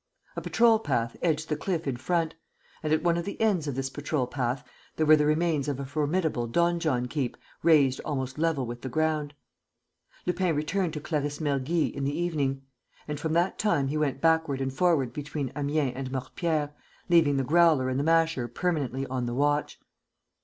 A 0.35 0.41
patrol 0.41 0.79
path 0.79 1.15
edged 1.21 1.47
the 1.47 1.55
cliff 1.55 1.85
in 1.85 1.95
front; 1.95 2.33
and, 2.81 2.91
at 2.91 3.03
one 3.03 3.17
of 3.17 3.23
the 3.25 3.39
ends 3.39 3.67
of 3.67 3.75
this 3.75 3.91
patrol 3.91 4.25
path, 4.25 4.67
there 4.95 5.05
were 5.05 5.15
the 5.15 5.27
remains 5.27 5.67
of 5.67 5.79
a 5.79 5.85
formidable 5.85 6.47
donjon 6.47 7.07
keep 7.07 7.37
razed 7.61 8.01
almost 8.03 8.39
level 8.39 8.65
with 8.65 8.81
the 8.81 8.89
ground. 8.89 9.35
Lupin 10.25 10.55
returned 10.55 10.93
to 10.93 10.99
Clarisse 10.99 11.37
Mergy 11.39 11.93
in 11.95 12.03
the 12.03 12.19
evening. 12.19 12.63
And 13.07 13.19
from 13.19 13.33
that 13.33 13.59
time 13.59 13.89
he 13.89 13.97
went 13.97 14.21
backward 14.21 14.59
and 14.59 14.73
forward 14.73 15.13
between 15.13 15.51
Amiens 15.55 15.93
and 15.95 16.11
Mortepierre, 16.11 16.71
leaving 17.07 17.37
the 17.37 17.43
Growler 17.43 17.87
and 17.87 17.99
the 17.99 18.03
Masher 18.03 18.47
permanently 18.47 19.05
on 19.05 19.27
the 19.27 19.35
watch. 19.35 19.79